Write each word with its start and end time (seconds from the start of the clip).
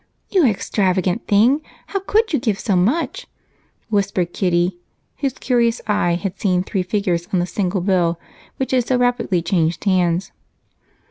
"You 0.31 0.47
extravagant 0.47 1.27
thing! 1.27 1.61
How 1.85 1.99
could 1.99 2.33
you 2.33 2.39
give 2.39 2.57
so 2.57 2.75
much?" 2.75 3.27
whispered 3.89 4.33
Kitty, 4.33 4.79
whose 5.17 5.33
curious 5.37 5.79
eye 5.85 6.15
had 6.15 6.39
seen 6.39 6.63
three 6.63 6.81
figures 6.81 7.27
on 7.31 7.37
the 7.39 7.45
single 7.45 7.81
bill 7.81 8.19
which 8.57 8.71
had 8.71 8.87
so 8.87 8.97
rapidly 8.97 9.43
changed 9.43 9.83
hands. 9.83 10.31